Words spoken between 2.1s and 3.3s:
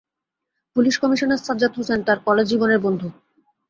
College জীবনের বন্ধু।